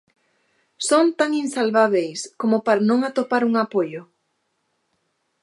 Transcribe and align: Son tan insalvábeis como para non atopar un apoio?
Son 0.87 1.05
tan 1.19 1.29
insalvábeis 1.43 2.19
como 2.39 2.57
para 2.65 2.85
non 2.89 2.99
atopar 3.09 3.41
un 3.49 3.53
apoio? 3.65 4.01